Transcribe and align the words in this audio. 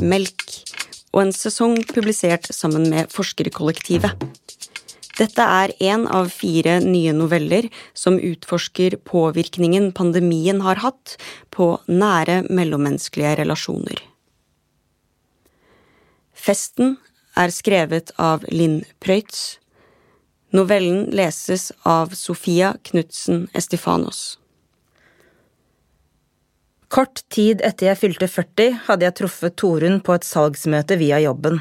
melk, 0.00 0.44
og 1.12 1.24
en 1.24 1.32
sesong 1.34 1.78
publisert 1.88 2.48
sammen 2.54 2.88
med 2.92 3.10
Forskerkollektivet. 3.12 4.28
Dette 5.18 5.42
er 5.42 5.72
én 5.82 6.04
av 6.14 6.28
fire 6.30 6.76
nye 6.84 7.12
noveller 7.16 7.66
som 7.96 8.20
utforsker 8.22 9.00
påvirkningen 9.08 9.90
pandemien 9.96 10.62
har 10.62 10.78
hatt 10.84 11.16
på 11.50 11.72
nære 11.90 12.44
mellommenneskelige 12.46 13.34
relasjoner. 13.40 13.98
Festen 16.38 16.96
er 17.34 17.50
skrevet 17.50 18.12
av 18.14 18.46
Linn 18.52 18.84
Preutz. 19.02 19.58
Novellen 20.54 21.08
leses 21.10 21.72
av 21.82 22.14
Sofia 22.14 22.76
Knutsen 22.86 23.48
Estifanos. 23.58 24.38
Kort 26.88 27.20
tid 27.28 27.60
etter 27.60 27.90
jeg 27.90 28.00
fylte 28.00 28.26
40, 28.32 28.78
hadde 28.86 29.04
jeg 29.04 29.16
truffet 29.18 29.56
Torunn 29.60 29.98
på 30.00 30.14
et 30.16 30.24
salgsmøte 30.24 30.96
via 30.96 31.18
jobben. 31.20 31.60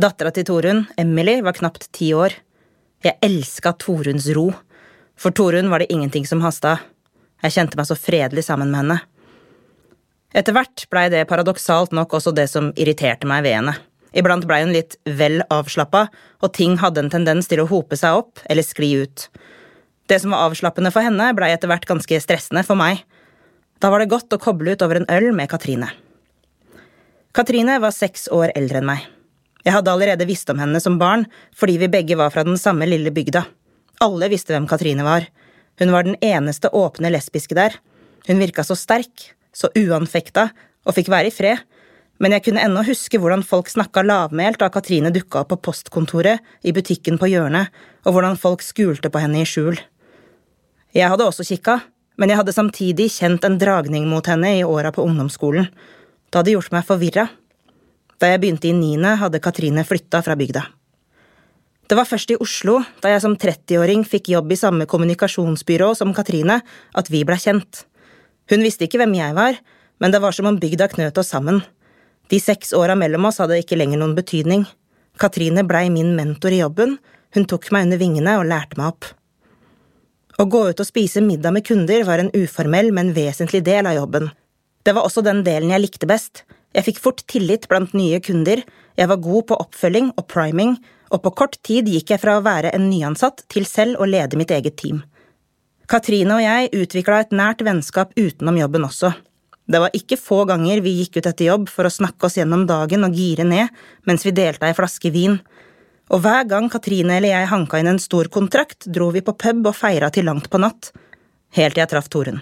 Dattera 0.00 0.32
til 0.34 0.48
Torunn, 0.48 0.88
Emily, 0.98 1.36
var 1.46 1.54
knapt 1.54 1.86
ti 1.94 2.08
år. 2.18 2.34
Jeg 3.06 3.14
elska 3.22 3.76
Torunns 3.78 4.26
ro. 4.34 4.48
For 5.14 5.30
Torunn 5.30 5.70
var 5.70 5.84
det 5.84 5.92
ingenting 5.94 6.26
som 6.26 6.42
hasta. 6.42 6.80
Jeg 7.44 7.54
kjente 7.54 7.78
meg 7.78 7.86
så 7.86 7.94
fredelig 7.94 8.48
sammen 8.48 8.72
med 8.72 8.82
henne. 8.82 8.98
Etter 10.34 10.54
hvert 10.54 10.84
blei 10.90 11.06
det 11.14 11.22
paradoksalt 11.30 11.94
nok 11.94 12.18
også 12.18 12.34
det 12.34 12.48
som 12.50 12.72
irriterte 12.74 13.30
meg 13.30 13.46
ved 13.46 13.56
henne. 13.60 13.76
Iblant 14.18 14.48
blei 14.50 14.64
hun 14.64 14.74
litt 14.74 14.98
vel 15.06 15.44
avslappa, 15.46 16.08
og 16.42 16.54
ting 16.58 16.74
hadde 16.82 17.04
en 17.04 17.12
tendens 17.12 17.46
til 17.46 17.62
å 17.62 17.68
hope 17.70 17.94
seg 17.98 18.18
opp 18.18 18.42
eller 18.50 18.66
skli 18.66 18.96
ut. 19.04 19.28
Det 20.10 20.18
som 20.18 20.34
var 20.34 20.50
avslappende 20.50 20.90
for 20.90 21.06
henne, 21.06 21.30
blei 21.38 21.52
etter 21.54 21.70
hvert 21.70 21.86
ganske 21.86 22.18
stressende 22.18 22.66
for 22.66 22.78
meg. 22.78 23.04
Da 23.80 23.88
var 23.88 24.02
det 24.02 24.10
godt 24.12 24.34
å 24.36 24.40
koble 24.40 24.74
ut 24.76 24.82
over 24.84 25.00
en 25.00 25.08
øl 25.08 25.30
med 25.32 25.48
Katrine. 25.48 25.88
Katrine 27.32 27.78
var 27.80 27.94
seks 27.96 28.26
år 28.34 28.52
eldre 28.58 28.80
enn 28.80 28.88
meg. 28.90 29.06
Jeg 29.64 29.72
hadde 29.72 29.92
allerede 29.92 30.26
visst 30.28 30.50
om 30.52 30.60
henne 30.60 30.80
som 30.84 30.98
barn 31.00 31.26
fordi 31.56 31.78
vi 31.80 31.88
begge 31.92 32.18
var 32.20 32.32
fra 32.34 32.44
den 32.44 32.58
samme 32.60 32.88
lille 32.88 33.12
bygda. 33.14 33.44
Alle 34.04 34.28
visste 34.32 34.52
hvem 34.52 34.68
Katrine 34.68 35.04
var. 35.06 35.24
Hun 35.80 35.92
var 35.94 36.04
den 36.04 36.18
eneste 36.24 36.68
åpne 36.76 37.12
lesbiske 37.12 37.56
der. 37.56 37.76
Hun 38.28 38.40
virka 38.40 38.64
så 38.64 38.76
sterk, 38.76 39.30
så 39.56 39.70
uanfekta, 39.76 40.50
og 40.84 40.96
fikk 40.96 41.08
være 41.12 41.30
i 41.30 41.34
fred, 41.34 41.60
men 42.20 42.34
jeg 42.36 42.44
kunne 42.44 42.64
ennå 42.64 42.82
huske 42.84 43.16
hvordan 43.20 43.44
folk 43.46 43.70
snakka 43.72 44.02
lavmælt 44.04 44.60
da 44.60 44.68
Katrine 44.72 45.12
dukka 45.12 45.40
opp 45.40 45.54
på 45.54 45.60
postkontoret, 45.70 46.44
i 46.64 46.72
butikken 46.76 47.16
på 47.20 47.30
hjørnet, 47.32 47.72
og 48.04 48.12
hvordan 48.12 48.36
folk 48.40 48.64
skulte 48.64 49.08
på 49.12 49.22
henne 49.22 49.40
i 49.40 49.48
skjul. 49.48 49.80
Jeg 50.92 51.08
hadde 51.08 51.24
også 51.24 51.46
kikka, 51.48 51.78
men 52.20 52.28
jeg 52.28 52.36
hadde 52.42 52.52
samtidig 52.52 53.08
kjent 53.14 53.46
en 53.48 53.56
dragning 53.58 54.04
mot 54.08 54.26
henne 54.28 54.58
i 54.58 54.64
åra 54.66 54.92
på 54.92 55.04
ungdomsskolen. 55.08 55.70
Det 56.28 56.36
hadde 56.36 56.52
gjort 56.52 56.74
meg 56.74 56.84
forvirra. 56.84 57.24
Da 58.20 58.28
jeg 58.28 58.42
begynte 58.42 58.68
i 58.68 58.74
niende, 58.76 59.14
hadde 59.16 59.40
Katrine 59.40 59.86
flytta 59.88 60.20
fra 60.22 60.36
bygda. 60.36 60.66
Det 61.88 61.96
var 61.98 62.06
først 62.06 62.30
i 62.30 62.36
Oslo, 62.38 62.76
da 63.02 63.10
jeg 63.10 63.22
som 63.24 63.32
30-åring 63.40 64.04
fikk 64.06 64.28
jobb 64.30 64.52
i 64.52 64.58
samme 64.60 64.86
kommunikasjonsbyrå 64.86 65.88
som 65.98 66.12
Katrine, 66.14 66.60
at 66.94 67.08
vi 67.10 67.24
blei 67.26 67.40
kjent. 67.40 67.86
Hun 68.52 68.62
visste 68.62 68.86
ikke 68.86 69.00
hvem 69.00 69.16
jeg 69.16 69.34
var, 69.34 69.56
men 69.98 70.12
det 70.14 70.20
var 70.22 70.36
som 70.36 70.46
om 70.52 70.58
bygda 70.60 70.90
knøt 70.92 71.18
oss 71.18 71.32
sammen. 71.32 71.62
De 72.30 72.38
seks 72.38 72.76
åra 72.76 72.94
mellom 72.94 73.26
oss 73.26 73.40
hadde 73.42 73.58
ikke 73.58 73.80
lenger 73.80 73.98
noen 73.98 74.14
betydning. 74.14 74.68
Katrine 75.18 75.64
blei 75.66 75.88
min 75.90 76.12
mentor 76.18 76.54
i 76.54 76.60
jobben, 76.60 76.98
hun 77.34 77.48
tok 77.50 77.72
meg 77.74 77.88
under 77.88 77.98
vingene 77.98 78.36
og 78.38 78.46
lærte 78.52 78.78
meg 78.78 78.92
opp. 78.92 79.10
Å 80.40 80.46
gå 80.48 80.60
ut 80.70 80.78
og 80.80 80.88
spise 80.88 81.20
middag 81.20 81.52
med 81.52 81.66
kunder 81.68 82.00
var 82.08 82.22
en 82.22 82.30
uformell, 82.32 82.88
men 82.96 83.12
vesentlig 83.12 83.60
del 83.66 83.84
av 83.90 83.98
jobben. 83.98 84.30
Det 84.86 84.94
var 84.96 85.04
også 85.04 85.20
den 85.26 85.42
delen 85.44 85.72
jeg 85.74 85.82
likte 85.82 86.08
best. 86.08 86.46
Jeg 86.72 86.86
fikk 86.86 87.00
fort 87.04 87.20
tillit 87.28 87.66
blant 87.68 87.92
nye 87.92 88.22
kunder, 88.24 88.62
jeg 88.96 89.10
var 89.10 89.20
god 89.20 89.46
på 89.50 89.58
oppfølging 89.60 90.14
og 90.14 90.26
priming, 90.32 90.78
og 91.12 91.20
på 91.26 91.34
kort 91.42 91.58
tid 91.66 91.90
gikk 91.92 92.14
jeg 92.14 92.22
fra 92.22 92.38
å 92.38 92.44
være 92.46 92.72
en 92.72 92.88
nyansatt 92.88 93.44
til 93.52 93.66
selv 93.68 94.00
å 94.00 94.08
lede 94.08 94.38
mitt 94.40 94.54
eget 94.54 94.78
team. 94.80 95.02
Katrine 95.90 96.38
og 96.38 96.44
jeg 96.44 96.72
utvikla 96.86 97.20
et 97.20 97.36
nært 97.36 97.64
vennskap 97.66 98.14
utenom 98.16 98.60
jobben 98.62 98.86
også. 98.86 99.12
Det 99.70 99.82
var 99.82 99.92
ikke 99.94 100.16
få 100.16 100.44
ganger 100.48 100.80
vi 100.80 100.96
gikk 101.02 101.18
ut 101.18 101.26
etter 101.26 101.50
jobb 101.50 101.68
for 101.68 101.84
å 101.84 101.92
snakke 101.92 102.30
oss 102.30 102.38
gjennom 102.38 102.64
dagen 102.70 103.04
og 103.04 103.12
gire 103.18 103.44
ned 103.44 103.68
mens 104.08 104.24
vi 104.24 104.32
delte 104.34 104.70
ei 104.70 104.78
flaske 104.78 105.12
vin 105.12 105.36
og 106.10 106.22
hver 106.24 106.46
gang 106.50 106.66
Katrine 106.70 107.18
eller 107.18 107.30
jeg 107.30 107.50
hanka 107.52 107.78
inn 107.78 107.92
en 107.92 108.02
stor 108.02 108.30
kontrakt, 108.34 108.88
dro 108.90 109.10
vi 109.14 109.22
på 109.22 109.36
pub 109.38 109.68
og 109.70 109.76
feira 109.78 110.10
til 110.10 110.26
langt 110.26 110.50
på 110.50 110.58
natt, 110.58 110.90
helt 111.54 111.76
til 111.76 111.84
jeg 111.84 111.90
traff 111.92 112.10
Torunn. 112.10 112.40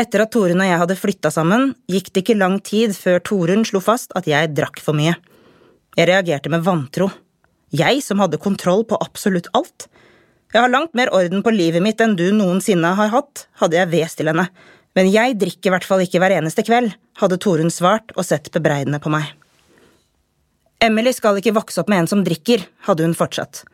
Etter 0.00 0.24
at 0.24 0.32
Torunn 0.32 0.62
og 0.62 0.70
jeg 0.70 0.80
hadde 0.80 0.96
flytta 0.96 1.32
sammen, 1.34 1.74
gikk 1.90 2.12
det 2.14 2.22
ikke 2.24 2.38
lang 2.38 2.60
tid 2.64 2.94
før 2.96 3.20
Torunn 3.26 3.66
slo 3.68 3.82
fast 3.84 4.14
at 4.16 4.28
jeg 4.30 4.54
drakk 4.56 4.80
for 4.80 4.96
mye. 4.96 5.16
Jeg 5.98 6.08
reagerte 6.08 6.52
med 6.52 6.64
vantro. 6.64 7.10
Jeg 7.74 8.00
som 8.06 8.22
hadde 8.22 8.40
kontroll 8.40 8.86
på 8.88 8.98
absolutt 9.02 9.50
alt. 9.58 9.90
Jeg 10.54 10.62
har 10.62 10.72
langt 10.72 10.96
mer 10.98 11.12
orden 11.14 11.44
på 11.44 11.52
livet 11.54 11.82
mitt 11.84 12.00
enn 12.02 12.16
du 12.18 12.30
noensinne 12.34 12.94
har 12.98 13.12
hatt, 13.12 13.46
hadde 13.60 13.76
jeg 13.76 13.90
hvest 13.92 14.18
til 14.18 14.30
henne, 14.30 14.48
men 14.98 15.10
jeg 15.10 15.36
drikker 15.38 15.70
i 15.70 15.74
hvert 15.76 15.86
fall 15.86 16.02
ikke 16.02 16.22
hver 16.22 16.34
eneste 16.38 16.64
kveld, 16.66 16.94
hadde 17.20 17.38
Torunn 17.42 17.70
svart 17.70 18.14
og 18.16 18.26
sett 18.26 18.50
bebreidende 18.54 18.98
på 19.02 19.12
meg. 19.12 19.28
Emily 20.80 21.12
skal 21.12 21.36
ikke 21.36 21.52
vokse 21.56 21.82
opp 21.82 21.90
med 21.92 22.02
en 22.02 22.08
som 22.08 22.24
drikker, 22.24 22.64
hadde 22.88 23.04
hun 23.04 23.16
fortsatt. 23.16 23.64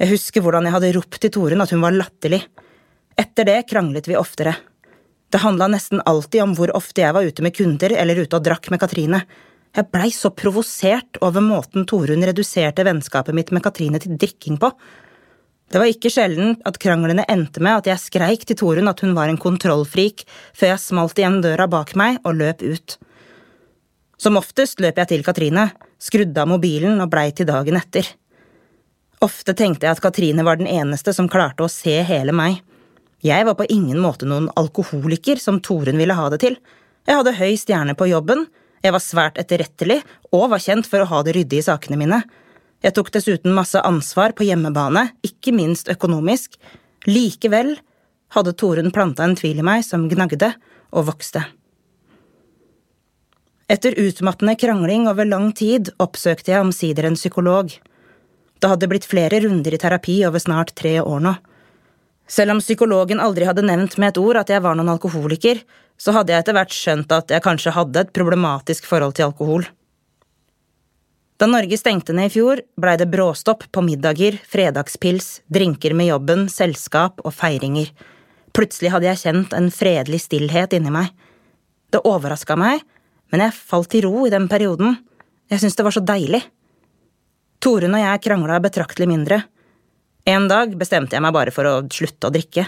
Jeg 0.00 0.08
husker 0.14 0.40
hvordan 0.44 0.64
jeg 0.64 0.72
hadde 0.72 0.92
ropt 0.96 1.18
til 1.20 1.32
Torunn 1.34 1.60
at 1.60 1.72
hun 1.74 1.82
var 1.84 1.92
latterlig. 1.92 2.40
Etter 3.20 3.44
det 3.44 3.58
kranglet 3.68 4.08
vi 4.08 4.16
oftere. 4.16 4.54
Det 5.32 5.40
handla 5.44 5.68
nesten 5.72 6.00
alltid 6.08 6.42
om 6.44 6.54
hvor 6.56 6.72
ofte 6.76 7.04
jeg 7.04 7.12
var 7.16 7.28
ute 7.28 7.44
med 7.44 7.54
kunder 7.56 7.92
eller 7.96 8.22
ute 8.24 8.38
og 8.38 8.46
drakk 8.46 8.70
med 8.72 8.80
Katrine. 8.80 9.22
Jeg 9.72 9.88
blei 9.92 10.08
så 10.12 10.32
provosert 10.36 11.20
over 11.24 11.44
måten 11.44 11.86
Torunn 11.88 12.24
reduserte 12.28 12.84
vennskapet 12.84 13.36
mitt 13.36 13.52
med 13.52 13.64
Katrine 13.64 14.00
til 14.00 14.16
drikking 14.20 14.58
på. 14.60 14.72
Det 15.72 15.80
var 15.80 15.88
ikke 15.88 16.12
sjelden 16.12 16.58
at 16.68 16.76
kranglene 16.80 17.24
endte 17.32 17.62
med 17.64 17.80
at 17.80 17.88
jeg 17.88 18.04
skreik 18.08 18.44
til 18.48 18.60
Torunn 18.60 18.88
at 18.92 19.00
hun 19.04 19.14
var 19.16 19.32
en 19.32 19.40
kontrollfrik, 19.40 20.26
før 20.52 20.74
jeg 20.74 20.84
smalt 20.84 21.20
igjen 21.20 21.40
døra 21.44 21.68
bak 21.68 21.94
meg 21.96 22.20
og 22.28 22.36
løp 22.40 22.60
ut. 22.60 22.98
Som 24.20 24.36
oftest 24.40 24.84
løp 24.84 25.00
jeg 25.00 25.12
til 25.14 25.24
Katrine, 25.24 25.70
skrudde 26.02 26.42
av 26.42 26.50
mobilen 26.50 27.00
og 27.02 27.10
blei 27.12 27.30
til 27.36 27.48
dagen 27.48 27.78
etter. 27.78 28.08
Ofte 29.22 29.54
tenkte 29.54 29.86
jeg 29.86 29.94
at 29.94 30.02
Katrine 30.02 30.42
var 30.46 30.58
den 30.58 30.70
eneste 30.70 31.14
som 31.14 31.30
klarte 31.30 31.62
å 31.62 31.70
se 31.70 32.00
hele 32.06 32.34
meg. 32.34 32.58
Jeg 33.22 33.46
var 33.46 33.54
på 33.54 33.68
ingen 33.70 34.00
måte 34.02 34.26
noen 34.26 34.48
alkoholiker 34.58 35.38
som 35.38 35.60
Torunn 35.62 36.00
ville 36.00 36.16
ha 36.18 36.26
det 36.32 36.40
til. 36.42 36.58
Jeg 37.06 37.20
hadde 37.20 37.36
høy 37.38 37.54
stjerne 37.58 37.94
på 37.98 38.10
jobben, 38.10 38.48
jeg 38.82 38.94
var 38.94 39.02
svært 39.02 39.38
etterrettelig 39.38 40.00
og 40.34 40.48
var 40.50 40.62
kjent 40.62 40.88
for 40.90 41.04
å 41.04 41.10
ha 41.12 41.22
det 41.22 41.36
ryddig 41.36 41.60
i 41.62 41.66
sakene 41.68 41.98
mine. 42.00 42.18
Jeg 42.82 42.96
tok 42.96 43.12
dessuten 43.14 43.54
masse 43.54 43.78
ansvar 43.78 44.34
på 44.34 44.46
hjemmebane, 44.48 45.12
ikke 45.22 45.54
minst 45.54 45.90
økonomisk. 45.92 46.58
Likevel 47.06 47.76
hadde 48.34 48.56
Torunn 48.58 48.90
planta 48.94 49.22
en 49.22 49.38
tvil 49.38 49.62
i 49.62 49.66
meg 49.66 49.86
som 49.86 50.08
gnagde 50.10 50.50
og 50.90 51.12
vokste. 51.12 51.44
Etter 53.70 53.94
utmattende 53.98 54.56
krangling 54.58 55.06
over 55.10 55.28
lang 55.28 55.52
tid 55.56 55.92
oppsøkte 56.02 56.52
jeg 56.52 56.64
omsider 56.64 57.06
en 57.08 57.18
psykolog. 57.18 57.70
Det 58.58 58.70
hadde 58.70 58.88
blitt 58.90 59.06
flere 59.08 59.40
runder 59.42 59.74
i 59.74 59.80
terapi 59.80 60.20
over 60.26 60.42
snart 60.42 60.74
tre 60.78 60.98
år 61.02 61.22
nå. 61.22 61.34
Selv 62.30 62.54
om 62.54 62.62
psykologen 62.62 63.20
aldri 63.20 63.46
hadde 63.48 63.64
nevnt 63.66 63.98
med 63.98 64.12
et 64.12 64.20
ord 64.22 64.38
at 64.40 64.50
jeg 64.52 64.62
var 64.64 64.76
noen 64.78 64.92
alkoholiker, 64.94 65.60
så 65.98 66.14
hadde 66.16 66.32
jeg 66.32 66.44
etter 66.44 66.56
hvert 66.56 66.74
skjønt 66.74 67.14
at 67.14 67.34
jeg 67.34 67.44
kanskje 67.44 67.74
hadde 67.76 68.04
et 68.04 68.12
problematisk 68.14 68.86
forhold 68.88 69.16
til 69.18 69.28
alkohol. 69.28 69.66
Da 71.42 71.48
Norge 71.50 71.74
stengte 71.78 72.14
ned 72.14 72.30
i 72.30 72.34
fjor, 72.36 72.62
blei 72.78 72.94
det 73.00 73.08
bråstopp 73.10 73.66
på 73.74 73.82
middager, 73.82 74.36
fredagspils, 74.46 75.40
drinker 75.50 75.94
med 75.98 76.12
jobben, 76.12 76.46
selskap 76.52 77.18
og 77.26 77.34
feiringer. 77.34 77.90
Plutselig 78.54 78.92
hadde 78.94 79.08
jeg 79.08 79.22
kjent 79.24 79.56
en 79.56 79.70
fredelig 79.74 80.22
stillhet 80.28 80.76
inni 80.78 80.92
meg. 80.94 81.10
Det 81.90 82.04
overraska 82.06 82.54
meg 82.56 82.84
men 83.32 83.46
jeg 83.46 83.56
falt 83.56 83.90
til 83.92 84.04
ro 84.06 84.26
i 84.26 84.32
den 84.32 84.48
perioden. 84.50 84.98
Jeg 85.50 85.62
syntes 85.62 85.78
det 85.78 85.86
var 85.86 85.96
så 85.96 86.04
deilig. 86.04 86.42
Torunn 87.62 87.96
og 87.96 88.02
jeg 88.02 88.22
krangla 88.26 88.60
betraktelig 88.62 89.08
mindre. 89.08 89.40
En 90.28 90.46
dag 90.50 90.76
bestemte 90.78 91.16
jeg 91.16 91.24
meg 91.24 91.34
bare 91.34 91.54
for 91.54 91.66
å 91.66 91.74
slutte 91.90 92.28
å 92.28 92.34
drikke. 92.34 92.66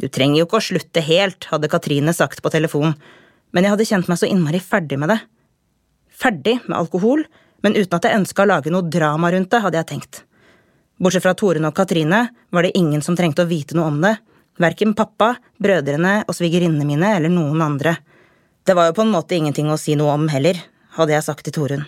Du 0.00 0.08
trenger 0.08 0.40
jo 0.40 0.46
ikke 0.46 0.60
å 0.60 0.64
slutte 0.64 1.02
helt, 1.04 1.46
hadde 1.50 1.70
Katrine 1.72 2.14
sagt 2.16 2.40
på 2.42 2.50
telefon, 2.52 2.94
men 3.52 3.66
jeg 3.66 3.74
hadde 3.74 3.86
kjent 3.86 4.08
meg 4.08 4.18
så 4.20 4.28
innmari 4.30 4.62
ferdig 4.62 4.96
med 4.98 5.12
det. 5.12 5.18
Ferdig 6.22 6.56
med 6.64 6.78
alkohol, 6.78 7.26
men 7.62 7.76
uten 7.76 7.98
at 7.98 8.08
jeg 8.08 8.18
ønska 8.22 8.44
å 8.44 8.48
lage 8.48 8.72
noe 8.72 8.88
drama 8.88 9.30
rundt 9.34 9.50
det, 9.52 9.60
hadde 9.62 9.78
jeg 9.78 9.90
tenkt. 9.90 10.22
Bortsett 11.02 11.24
fra 11.24 11.34
Torunn 11.38 11.68
og 11.68 11.76
Katrine 11.76 12.24
var 12.54 12.64
det 12.64 12.76
ingen 12.78 13.02
som 13.04 13.16
trengte 13.18 13.44
å 13.44 13.50
vite 13.50 13.76
noe 13.76 13.90
om 13.90 14.00
det, 14.02 14.16
verken 14.62 14.96
pappa, 14.96 15.34
brødrene 15.62 16.22
og 16.26 16.36
svigerinnene 16.36 16.86
mine 16.88 17.14
eller 17.18 17.32
noen 17.32 17.62
andre. 17.64 17.96
Det 18.64 18.74
var 18.78 18.86
jo 18.86 18.94
på 18.94 19.02
en 19.02 19.10
måte 19.10 19.34
ingenting 19.34 19.70
å 19.72 19.78
si 19.80 19.96
noe 19.98 20.12
om 20.14 20.28
heller, 20.30 20.58
hadde 20.94 21.16
jeg 21.16 21.26
sagt 21.26 21.46
til 21.48 21.54
Torunn. 21.56 21.86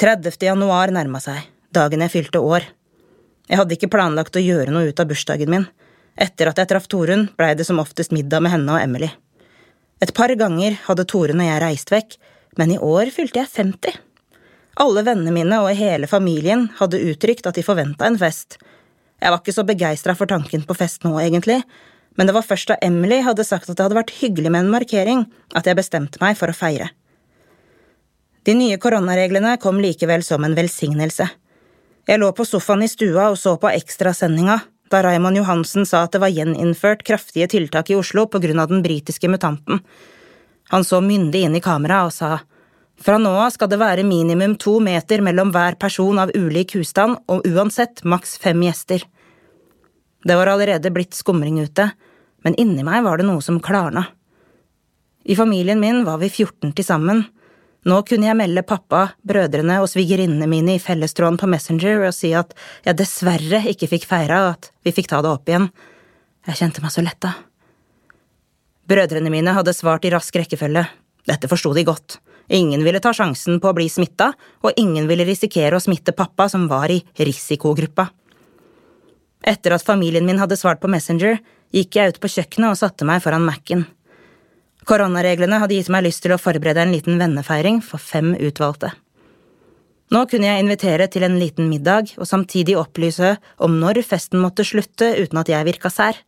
30. 0.00 0.38
januar 0.40 0.90
nærma 0.94 1.20
seg, 1.20 1.44
dagen 1.70 2.00
jeg 2.00 2.14
fylte 2.14 2.40
år. 2.40 2.64
Jeg 3.50 3.60
hadde 3.60 3.76
ikke 3.76 3.90
planlagt 3.92 4.38
å 4.38 4.42
gjøre 4.42 4.72
noe 4.72 4.88
ut 4.88 5.02
av 5.02 5.10
bursdagen 5.10 5.52
min. 5.52 5.66
Etter 6.16 6.48
at 6.48 6.62
jeg 6.62 6.70
traff 6.72 6.88
Torunn, 6.88 7.28
blei 7.36 7.52
det 7.58 7.68
som 7.68 7.82
oftest 7.82 8.16
middag 8.16 8.40
med 8.40 8.54
henne 8.54 8.72
og 8.72 8.80
Emily. 8.80 9.10
Et 10.02 10.14
par 10.16 10.32
ganger 10.40 10.80
hadde 10.88 11.06
Torunn 11.10 11.44
og 11.44 11.50
jeg 11.50 11.62
reist 11.62 11.92
vekk, 11.92 12.16
men 12.56 12.72
i 12.72 12.80
år 12.80 13.12
fylte 13.12 13.42
jeg 13.42 13.52
50. 13.52 14.00
Alle 14.82 15.04
vennene 15.04 15.36
mine 15.36 15.60
og 15.60 15.76
hele 15.76 16.08
familien 16.08 16.70
hadde 16.80 17.04
uttrykt 17.12 17.46
at 17.46 17.60
de 17.60 17.64
forventa 17.66 18.08
en 18.08 18.16
fest. 18.18 18.56
Jeg 19.20 19.30
var 19.30 19.44
ikke 19.44 19.54
så 19.54 19.68
begeistra 19.68 20.16
for 20.16 20.32
tanken 20.32 20.64
på 20.64 20.76
fest 20.80 21.04
nå, 21.04 21.12
egentlig, 21.20 21.60
men 22.16 22.28
det 22.28 22.34
var 22.36 22.46
først 22.46 22.72
da 22.72 22.78
Emily 22.84 23.20
hadde 23.24 23.46
sagt 23.46 23.70
at 23.70 23.76
det 23.76 23.84
hadde 23.84 23.98
vært 23.98 24.14
hyggelig 24.20 24.50
med 24.52 24.64
en 24.64 24.74
markering, 24.74 25.24
at 25.56 25.68
jeg 25.68 25.78
bestemte 25.78 26.20
meg 26.22 26.36
for 26.38 26.52
å 26.52 26.56
feire. 26.56 26.90
De 28.42 28.56
nye 28.58 28.78
koronareglene 28.82 29.54
kom 29.62 29.78
likevel 29.80 30.24
som 30.26 30.44
en 30.44 30.56
velsignelse. 30.58 31.28
Jeg 32.10 32.18
lå 32.18 32.32
på 32.34 32.46
sofaen 32.46 32.82
i 32.82 32.90
stua 32.90 33.28
og 33.30 33.38
så 33.38 33.54
på 33.62 33.70
ekstrasendinga 33.70 34.58
da 34.92 35.00
Raymond 35.06 35.38
Johansen 35.38 35.86
sa 35.88 36.02
at 36.04 36.12
det 36.12 36.20
var 36.20 36.32
gjeninnført 36.34 37.04
kraftige 37.06 37.48
tiltak 37.48 37.92
i 37.92 37.96
Oslo 37.96 38.26
på 38.28 38.42
grunn 38.42 38.60
av 38.60 38.68
den 38.68 38.82
britiske 38.84 39.30
mutanten. 39.30 39.80
Han 40.74 40.84
så 40.84 41.00
myndig 41.04 41.46
inn 41.46 41.56
i 41.56 41.62
kameraet 41.64 42.10
og 42.10 42.16
sa 42.16 42.32
fra 43.02 43.16
nå 43.18 43.32
av 43.34 43.50
skal 43.54 43.70
det 43.72 43.80
være 43.80 44.04
minimum 44.06 44.54
to 44.60 44.76
meter 44.84 45.22
mellom 45.24 45.50
hver 45.54 45.78
person 45.80 46.20
av 46.22 46.30
ulik 46.36 46.76
husstand 46.76 47.18
og 47.32 47.46
uansett 47.48 48.04
maks 48.06 48.36
fem 48.42 48.60
gjester. 48.62 49.02
Det 50.22 50.38
var 50.38 50.46
allerede 50.46 50.92
blitt 50.94 51.14
skumring 51.18 51.60
ute, 51.62 51.90
men 52.44 52.56
inni 52.60 52.84
meg 52.86 53.04
var 53.04 53.18
det 53.18 53.26
noe 53.26 53.42
som 53.42 53.60
klarna. 53.62 54.06
I 55.24 55.36
familien 55.38 55.80
min 55.80 56.02
var 56.06 56.18
vi 56.22 56.30
14 56.30 56.72
til 56.74 56.86
sammen. 56.86 57.24
Nå 57.86 57.98
kunne 58.06 58.28
jeg 58.28 58.38
melde 58.38 58.62
pappa, 58.66 59.08
brødrene 59.26 59.80
og 59.82 59.88
svigerinnene 59.90 60.46
mine 60.50 60.76
i 60.76 60.82
fellestråden 60.82 61.38
på 61.38 61.48
Messenger 61.50 62.04
og 62.06 62.14
si 62.14 62.30
at 62.38 62.54
jeg 62.86 62.98
dessverre 62.98 63.62
ikke 63.70 63.90
fikk 63.90 64.06
feira, 64.10 64.54
at 64.54 64.70
vi 64.86 64.94
fikk 64.94 65.10
ta 65.10 65.22
det 65.22 65.30
opp 65.30 65.50
igjen. 65.50 65.70
Jeg 66.46 66.58
kjente 66.58 66.82
meg 66.82 66.94
så 66.94 67.02
letta. 67.02 67.34
Brødrene 68.90 69.30
mine 69.30 69.54
hadde 69.54 69.74
svart 69.74 70.06
i 70.06 70.12
rask 70.14 70.34
rekkefølge. 70.38 70.84
Dette 71.26 71.50
forsto 71.50 71.74
de 71.74 71.86
godt. 71.86 72.18
Ingen 72.52 72.82
ville 72.84 73.00
ta 73.02 73.12
sjansen 73.14 73.60
på 73.62 73.70
å 73.70 73.76
bli 73.76 73.86
smitta, 73.90 74.32
og 74.62 74.78
ingen 74.78 75.06
ville 75.10 75.26
risikere 75.26 75.78
å 75.78 75.82
smitte 75.82 76.14
pappa, 76.14 76.48
som 76.50 76.66
var 76.70 76.90
i 76.90 76.98
risikogruppa. 77.18 78.08
Etter 79.42 79.74
at 79.74 79.84
familien 79.86 80.26
min 80.26 80.38
hadde 80.38 80.58
svart 80.58 80.80
på 80.82 80.90
Messenger, 80.90 81.40
gikk 81.74 81.96
jeg 81.98 82.14
ut 82.14 82.20
på 82.22 82.30
kjøkkenet 82.30 82.74
og 82.74 82.78
satte 82.78 83.06
meg 83.08 83.22
foran 83.24 83.44
Mac-en. 83.46 83.86
Koronareglene 84.86 85.60
hadde 85.62 85.78
gitt 85.78 85.90
meg 85.94 86.06
lyst 86.06 86.24
til 86.24 86.34
å 86.34 86.40
forberede 86.42 86.82
en 86.82 86.92
liten 86.94 87.18
vennefeiring 87.20 87.80
for 87.86 88.02
fem 88.02 88.34
utvalgte. 88.34 88.92
Nå 90.12 90.26
kunne 90.28 90.50
jeg 90.50 90.60
invitere 90.60 91.06
til 91.08 91.24
en 91.24 91.38
liten 91.40 91.70
middag 91.70 92.10
og 92.18 92.28
samtidig 92.28 92.74
opplyse 92.76 93.36
om 93.64 93.78
når 93.80 94.02
festen 94.04 94.42
måtte 94.42 94.66
slutte 94.66 95.08
uten 95.16 95.40
at 95.40 95.48
jeg 95.48 95.68
virka 95.70 95.88
sær. 95.92 96.18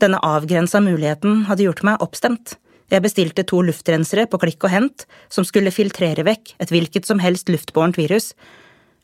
Denne 0.00 0.20
avgrensa 0.22 0.78
muligheten 0.84 1.46
hadde 1.48 1.66
gjort 1.66 1.82
meg 1.88 2.04
oppstemt. 2.04 2.54
Jeg 2.90 3.02
bestilte 3.02 3.44
to 3.46 3.60
luftrensere 3.66 4.28
på 4.30 4.38
klikk 4.42 4.66
og 4.66 4.72
hent 4.72 5.06
som 5.32 5.46
skulle 5.46 5.74
filtrere 5.74 6.24
vekk 6.26 6.54
et 6.62 6.70
hvilket 6.70 7.08
som 7.08 7.20
helst 7.22 7.50
luftbårent 7.50 7.98
virus. 7.98 8.32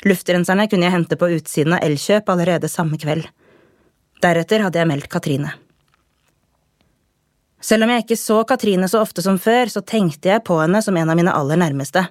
Luftrenserne 0.04 0.66
kunne 0.68 0.88
jeg 0.88 0.92
hente 0.92 1.16
på 1.16 1.30
utsiden 1.38 1.76
av 1.76 1.84
Elkjøp 1.86 2.28
allerede 2.28 2.68
samme 2.68 2.98
kveld. 3.00 3.24
Deretter 4.22 4.64
hadde 4.66 4.80
jeg 4.80 4.88
meldt 4.90 5.08
Katrine. 5.12 5.54
Selv 7.60 7.86
om 7.86 7.90
jeg 7.90 8.04
ikke 8.04 8.18
så 8.20 8.42
Katrine 8.46 8.88
så 8.90 9.00
ofte 9.00 9.24
som 9.24 9.38
før, 9.40 9.70
så 9.72 9.80
tenkte 9.80 10.30
jeg 10.30 10.44
på 10.46 10.58
henne 10.60 10.82
som 10.84 10.96
en 10.96 11.10
av 11.10 11.16
mine 11.18 11.32
aller 11.32 11.58
nærmeste. 11.60 12.04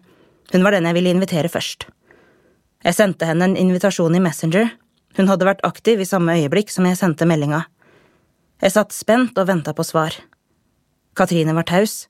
Hun 0.51 0.65
var 0.65 0.75
den 0.75 0.87
jeg 0.89 0.97
ville 0.97 1.13
invitere 1.13 1.51
først. 1.51 1.87
Jeg 2.85 2.97
sendte 2.97 3.29
henne 3.29 3.47
en 3.47 3.57
invitasjon 3.57 4.17
i 4.17 4.21
Messenger. 4.21 4.73
Hun 5.17 5.29
hadde 5.31 5.47
vært 5.47 5.63
aktiv 5.65 6.01
i 6.01 6.09
samme 6.09 6.35
øyeblikk 6.37 6.73
som 6.73 6.85
jeg 6.89 6.99
sendte 6.99 7.27
meldinga. 7.29 7.63
Jeg 8.61 8.75
satt 8.75 8.93
spent 8.95 9.37
og 9.37 9.47
venta 9.49 9.73
på 9.75 9.85
svar. 9.85 10.15
Katrine 11.15 11.55
var 11.55 11.67
taus. 11.69 12.05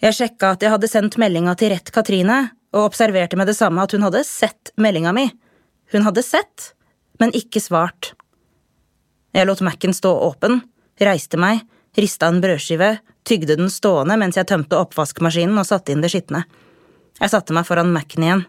Jeg 0.00 0.16
sjekka 0.16 0.54
at 0.54 0.64
jeg 0.64 0.72
hadde 0.72 0.88
sendt 0.88 1.18
meldinga 1.20 1.54
til 1.60 1.74
rett 1.74 1.92
Katrine, 1.92 2.38
og 2.74 2.86
observerte 2.86 3.38
med 3.38 3.50
det 3.50 3.56
samme 3.58 3.82
at 3.82 3.94
hun 3.94 4.04
hadde 4.06 4.22
sett 4.26 4.72
meldinga 4.80 5.12
mi. 5.16 5.26
Hun 5.92 6.06
hadde 6.06 6.22
sett, 6.22 6.72
men 7.18 7.34
ikke 7.36 7.62
svart. 7.62 8.12
Jeg 9.34 9.46
lot 9.46 9.62
Mac-en 9.62 9.94
stå 9.94 10.10
åpen, 10.26 10.60
reiste 11.02 11.38
meg, 11.40 11.62
rista 11.98 12.30
en 12.30 12.40
brødskive, 12.42 12.96
tygde 13.26 13.56
den 13.58 13.70
stående 13.70 14.16
mens 14.18 14.38
jeg 14.38 14.48
tømte 14.50 14.78
oppvaskmaskinen 14.78 15.58
og 15.60 15.68
satte 15.68 15.94
inn 15.94 16.02
det 16.02 16.12
skitne. 16.12 16.44
Jeg 17.20 17.32
satte 17.32 17.54
meg 17.54 17.66
foran 17.68 17.92
Mac-en 17.94 18.26
igjen. 18.26 18.46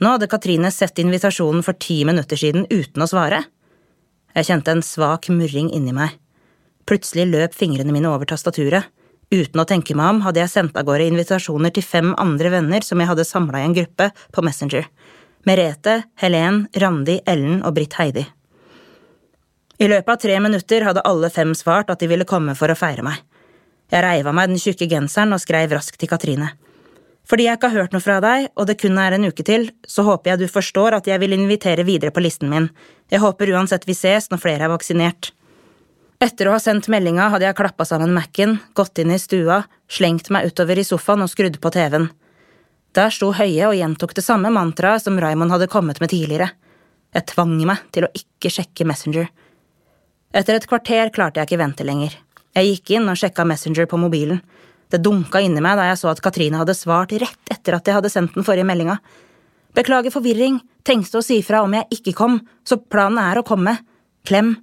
Nå 0.00 0.14
hadde 0.14 0.30
Katrine 0.32 0.70
sett 0.72 0.98
invitasjonen 1.02 1.64
for 1.66 1.76
ti 1.76 2.00
minutter 2.08 2.38
siden 2.40 2.64
uten 2.70 3.04
å 3.04 3.08
svare. 3.10 3.42
Jeg 4.34 4.46
kjente 4.48 4.72
en 4.72 4.84
svak 4.86 5.28
murring 5.34 5.68
inni 5.74 5.92
meg. 5.92 6.14
Plutselig 6.88 7.26
løp 7.28 7.54
fingrene 7.54 7.92
mine 7.92 8.08
over 8.08 8.30
tastaturet. 8.30 8.88
Uten 9.30 9.62
å 9.62 9.66
tenke 9.68 9.94
meg 9.94 10.10
om 10.10 10.20
hadde 10.24 10.42
jeg 10.42 10.50
sendt 10.50 10.78
av 10.78 10.88
gårde 10.88 11.06
invitasjoner 11.12 11.70
til 11.74 11.86
fem 11.86 12.10
andre 12.18 12.50
venner 12.50 12.82
som 12.82 12.98
jeg 12.98 13.10
hadde 13.12 13.26
samla 13.28 13.60
i 13.60 13.68
en 13.68 13.76
gruppe 13.76 14.08
på 14.34 14.42
Messenger. 14.42 14.88
Merete, 15.46 16.02
Helen, 16.18 16.64
Randi, 16.82 17.20
Ellen 17.30 17.60
og 17.62 17.76
Britt 17.76 17.94
Heidi. 18.00 18.26
I 19.80 19.88
løpet 19.88 20.12
av 20.12 20.18
tre 20.20 20.40
minutter 20.42 20.84
hadde 20.84 21.06
alle 21.06 21.30
fem 21.32 21.54
svart 21.56 21.94
at 21.94 22.02
de 22.02 22.10
ville 22.10 22.26
komme 22.28 22.56
for 22.58 22.68
å 22.68 22.76
feire 22.76 23.06
meg. 23.06 23.22
Jeg 23.90 24.04
reiv 24.04 24.26
av 24.28 24.36
meg 24.36 24.50
den 24.50 24.60
tjukke 24.60 24.90
genseren 24.90 25.32
og 25.32 25.40
skrev 25.42 25.72
raskt 25.72 25.96
til 26.02 26.10
Katrine. 26.10 26.50
Fordi 27.30 27.46
jeg 27.46 27.58
ikke 27.58 27.70
har 27.70 27.84
hørt 27.84 27.94
noe 27.94 28.02
fra 28.02 28.18
deg, 28.22 28.48
og 28.58 28.66
det 28.66 28.80
kun 28.82 28.98
er 28.98 29.14
en 29.14 29.28
uke 29.30 29.46
til, 29.46 29.70
så 29.86 30.02
håper 30.06 30.32
jeg 30.32 30.42
du 30.42 30.50
forstår 30.50 30.98
at 30.98 31.06
jeg 31.06 31.22
vil 31.22 31.36
invitere 31.38 31.86
videre 31.86 32.10
på 32.10 32.22
listen 32.24 32.50
min. 32.50 32.66
Jeg 33.10 33.22
håper 33.22 33.54
uansett 33.54 33.86
vi 33.86 33.94
ses 33.94 34.26
når 34.32 34.42
flere 34.42 34.66
er 34.66 34.72
vaksinert. 34.74 35.30
Etter 36.20 36.50
å 36.50 36.52
ha 36.52 36.60
sendt 36.60 36.90
meldinga 36.92 37.30
hadde 37.32 37.46
jeg 37.46 37.56
klappa 37.56 37.86
sammen 37.88 38.10
Mac-en, 38.12 38.58
gått 38.76 39.00
inn 39.00 39.12
i 39.14 39.16
stua, 39.18 39.62
slengt 39.88 40.28
meg 40.28 40.50
utover 40.50 40.76
i 40.76 40.84
sofaen 40.84 41.24
og 41.24 41.30
skrudd 41.32 41.56
på 41.62 41.72
TV-en. 41.72 42.10
Der 42.92 43.14
sto 43.14 43.30
Høie 43.32 43.70
og 43.70 43.76
gjentok 43.78 44.12
det 44.18 44.26
samme 44.26 44.50
mantraet 44.52 45.06
som 45.06 45.16
Raymond 45.16 45.54
hadde 45.54 45.70
kommet 45.72 46.00
med 46.02 46.12
tidligere. 46.12 46.50
Jeg 47.16 47.26
tvang 47.32 47.56
meg 47.64 47.88
til 47.96 48.04
å 48.04 48.12
ikke 48.12 48.52
sjekke 48.52 48.84
Messenger. 48.84 49.32
Etter 50.36 50.58
et 50.58 50.68
kvarter 50.68 51.08
klarte 51.14 51.40
jeg 51.40 51.48
ikke 51.48 51.62
vente 51.62 51.88
lenger. 51.88 52.12
Jeg 52.52 52.68
gikk 52.68 52.96
inn 52.98 53.08
og 53.08 53.16
sjekka 53.16 53.46
Messenger 53.48 53.88
på 53.88 53.98
mobilen. 54.04 54.44
Det 54.92 55.00
dunka 55.00 55.40
inni 55.40 55.62
meg 55.64 55.80
da 55.80 55.88
jeg 55.88 56.02
så 56.02 56.12
at 56.12 56.20
Katrine 56.20 56.60
hadde 56.60 56.76
svart 56.76 57.14
rett 57.16 57.54
etter 57.54 57.78
at 57.78 57.86
jeg 57.88 57.96
hadde 57.96 58.12
sendt 58.12 58.36
den 58.36 58.44
forrige 58.44 58.68
meldinga. 58.68 59.00
Beklager 59.72 60.12
forvirring, 60.12 60.60
tenkte 60.84 61.22
å 61.22 61.24
si 61.24 61.40
fra 61.46 61.62
om 61.64 61.78
jeg 61.78 61.88
ikke 61.96 62.18
kom, 62.18 62.42
så 62.66 62.76
planen 62.76 63.22
er 63.22 63.40
å 63.40 63.46
komme. 63.46 63.78
Klem. 64.26 64.58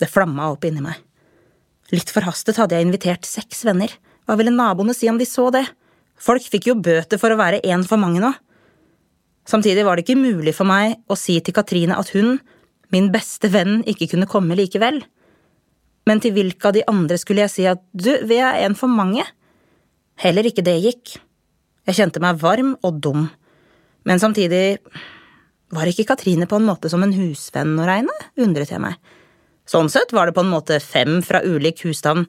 Det 0.00 0.08
flamma 0.08 0.48
opp 0.52 0.64
inni 0.64 0.82
meg. 0.84 0.98
Litt 1.92 2.12
forhastet 2.14 2.58
hadde 2.60 2.78
jeg 2.78 2.86
invitert 2.86 3.26
seks 3.28 3.64
venner. 3.66 3.92
Hva 4.24 4.36
ville 4.38 4.54
naboene 4.54 4.94
si 4.96 5.10
om 5.10 5.18
de 5.20 5.26
så 5.28 5.48
det? 5.54 5.64
Folk 6.20 6.44
fikk 6.46 6.70
jo 6.70 6.78
bøter 6.78 7.20
for 7.20 7.32
å 7.32 7.38
være 7.40 7.62
én 7.66 7.84
for 7.88 8.00
mange 8.00 8.22
nå. 8.22 8.30
Samtidig 9.48 9.84
var 9.86 9.96
det 9.96 10.04
ikke 10.04 10.20
mulig 10.20 10.54
for 10.54 10.68
meg 10.68 10.98
å 11.10 11.16
si 11.18 11.38
til 11.42 11.56
Katrine 11.56 11.96
at 11.98 12.12
hun, 12.14 12.38
min 12.94 13.08
beste 13.12 13.50
venn, 13.50 13.80
ikke 13.88 14.12
kunne 14.12 14.28
komme 14.30 14.56
likevel. 14.58 15.00
Men 16.08 16.22
til 16.22 16.34
hvilke 16.36 16.70
av 16.70 16.76
de 16.76 16.84
andre 16.90 17.18
skulle 17.20 17.44
jeg 17.46 17.54
si 17.54 17.66
at 17.68 17.82
du, 17.92 18.12
vi 18.28 18.38
er 18.40 18.62
en 18.64 18.76
for 18.78 18.92
mange? 18.92 19.24
Heller 20.20 20.46
ikke 20.46 20.64
det 20.64 20.76
gikk. 20.84 21.16
Jeg 21.88 21.96
kjente 21.96 22.22
meg 22.22 22.38
varm 22.42 22.76
og 22.86 23.00
dum. 23.02 23.26
Men 24.06 24.20
samtidig 24.22 24.78
var 25.74 25.88
ikke 25.88 26.06
Katrine 26.08 26.48
på 26.50 26.58
en 26.58 26.68
måte 26.68 26.90
som 26.92 27.02
en 27.02 27.14
husvenn 27.14 27.78
å 27.80 27.88
regne, 27.88 28.14
undret 28.40 28.72
jeg 28.72 28.82
meg. 28.82 28.98
Sånn 29.70 29.90
sett 29.92 30.10
var 30.16 30.26
det 30.26 30.34
på 30.34 30.42
en 30.42 30.50
måte 30.50 30.80
fem 30.82 31.20
fra 31.22 31.44
ulik 31.46 31.84
husstand 31.86 32.26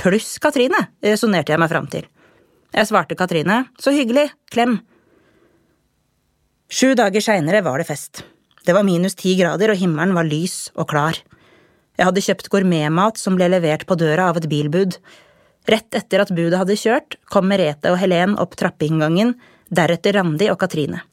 pluss 0.00 0.36
Katrine, 0.42 0.80
resonnerte 1.04 1.54
jeg 1.54 1.62
meg 1.62 1.70
fram 1.70 1.86
til. 1.88 2.04
Jeg 2.74 2.90
svarte 2.90 3.16
Katrine, 3.16 3.62
så 3.80 3.94
hyggelig, 3.94 4.26
klem. 4.52 4.80
Sju 6.68 6.92
dager 6.98 7.22
seinere 7.22 7.62
var 7.64 7.80
det 7.80 7.88
fest. 7.88 8.24
Det 8.66 8.74
var 8.74 8.84
minus 8.84 9.16
ti 9.16 9.36
grader, 9.38 9.72
og 9.72 9.80
himmelen 9.80 10.16
var 10.16 10.26
lys 10.28 10.72
og 10.74 10.88
klar. 10.90 11.20
Jeg 11.94 12.08
hadde 12.08 12.24
kjøpt 12.26 12.50
gourmetmat 12.50 13.20
som 13.20 13.36
ble 13.38 13.48
levert 13.52 13.84
på 13.86 13.96
døra 14.00 14.28
av 14.32 14.40
et 14.40 14.48
bilbud. 14.50 14.96
Rett 15.70 15.96
etter 15.96 16.24
at 16.24 16.32
budet 16.34 16.58
hadde 16.60 16.76
kjørt, 16.80 17.16
kom 17.30 17.46
Merete 17.48 17.92
og 17.94 18.00
Helen 18.02 18.34
opp 18.42 18.56
trappeinngangen, 18.60 19.36
deretter 19.70 20.18
Randi 20.18 20.50
og 20.52 20.58
Katrine. 20.60 21.04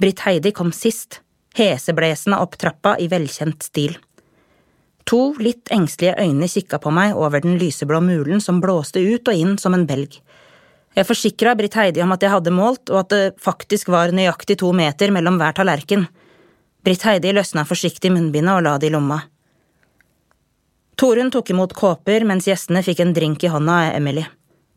Britt 0.00 0.24
Heidi 0.24 0.54
kom 0.56 0.72
sist, 0.74 1.20
heseblesende 1.58 2.40
opp 2.42 2.56
trappa 2.58 2.96
i 2.98 3.10
velkjent 3.12 3.68
stil. 3.68 3.98
To 5.10 5.32
litt 5.42 5.70
engstelige 5.74 6.14
øyne 6.22 6.48
kikka 6.48 6.78
på 6.82 6.92
meg 6.94 7.16
over 7.18 7.42
den 7.42 7.58
lyseblå 7.60 8.00
mulen 8.04 8.40
som 8.40 8.60
blåste 8.62 9.02
ut 9.02 9.28
og 9.28 9.34
inn 9.34 9.58
som 9.58 9.74
en 9.74 9.86
belg. 9.86 10.20
Jeg 10.92 11.08
forsikra 11.08 11.54
Britt 11.56 11.74
Heidi 11.78 12.02
om 12.04 12.12
at 12.12 12.22
jeg 12.22 12.32
hadde 12.34 12.52
målt, 12.52 12.90
og 12.92 12.98
at 13.00 13.12
det 13.12 13.40
faktisk 13.40 13.88
var 13.88 14.12
nøyaktig 14.12 14.58
to 14.60 14.72
meter 14.76 15.10
mellom 15.14 15.38
hver 15.40 15.56
tallerken. 15.56 16.04
Britt 16.84 17.06
Heidi 17.08 17.32
løsna 17.32 17.64
forsiktig 17.64 18.12
munnbindet 18.12 18.58
og 18.58 18.66
la 18.66 18.76
det 18.78 18.90
i 18.90 18.92
lomma. 18.92 19.22
Torunn 21.00 21.32
tok 21.32 21.50
imot 21.50 21.72
kåper 21.74 22.26
mens 22.28 22.46
gjestene 22.46 22.82
fikk 22.84 23.00
en 23.02 23.14
drink 23.16 23.42
i 23.42 23.50
hånda 23.50 23.78
av 23.86 23.96
Emily. 23.96 24.26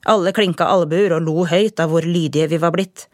Alle 0.08 0.32
klinka 0.38 0.68
albuer 0.70 1.18
og 1.18 1.26
lo 1.26 1.44
høyt 1.50 1.82
av 1.82 1.92
hvor 1.92 2.06
lydige 2.06 2.48
vi 2.50 2.62
var 2.62 2.72
blitt. 2.74 3.08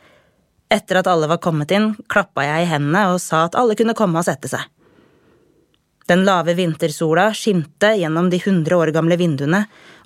Etter 0.72 1.02
at 1.02 1.10
alle 1.10 1.28
var 1.28 1.42
kommet 1.44 1.72
inn, 1.76 1.96
klappa 2.12 2.46
jeg 2.46 2.68
i 2.68 2.70
hendene 2.70 3.10
og 3.12 3.20
sa 3.24 3.46
at 3.48 3.58
alle 3.60 3.76
kunne 3.80 3.98
komme 3.98 4.22
og 4.22 4.28
sette 4.28 4.52
seg. 4.52 4.64
Den 6.12 6.26
lave 6.28 6.58
vintersola 6.58 7.30
skimte 7.34 7.94
gjennom 7.96 8.28
de 8.30 8.42
hundre 8.44 8.76
år 8.76 8.90
gamle 8.92 9.16
vinduene 9.16 9.62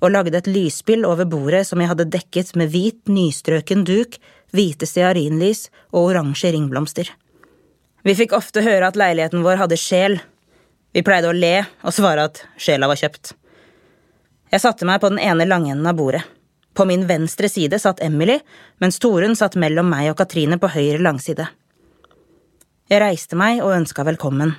og 0.06 0.12
lagde 0.14 0.38
et 0.38 0.50
lysspill 0.52 1.02
over 1.10 1.26
bordet 1.26 1.64
som 1.66 1.82
jeg 1.82 1.90
hadde 1.90 2.06
dekket 2.14 2.52
med 2.60 2.70
hvit, 2.70 3.00
nystrøken 3.10 3.82
duk, 3.88 4.20
hvite 4.54 4.86
stearinlys 4.86 5.64
og 5.90 6.12
oransje 6.12 6.52
ringblomster. 6.54 7.10
Vi 8.06 8.14
fikk 8.14 8.36
ofte 8.38 8.62
høre 8.62 8.92
at 8.92 9.00
leiligheten 9.02 9.42
vår 9.42 9.58
hadde 9.64 9.80
sjel. 9.82 10.20
Vi 10.94 11.02
pleide 11.02 11.32
å 11.32 11.34
le 11.34 11.56
og 11.82 11.96
svare 11.96 12.28
at 12.30 12.44
sjela 12.62 12.92
var 12.92 13.02
kjøpt. 13.02 13.34
Jeg 14.54 14.62
satte 14.62 14.86
meg 14.86 15.02
på 15.02 15.10
den 15.10 15.24
ene 15.26 15.50
langenden 15.50 15.90
av 15.90 15.98
bordet. 15.98 16.22
På 16.78 16.86
min 16.86 17.08
venstre 17.10 17.50
side 17.50 17.80
satt 17.82 18.04
Emily, 18.06 18.38
mens 18.84 19.02
Torunn 19.02 19.34
satt 19.34 19.58
mellom 19.58 19.90
meg 19.90 20.12
og 20.12 20.20
Katrine 20.22 20.62
på 20.62 20.70
høyre 20.70 21.02
langside. 21.02 21.50
Jeg 22.94 23.02
reiste 23.02 23.40
meg 23.40 23.64
og 23.66 23.74
ønska 23.80 24.06
velkommen. 24.06 24.54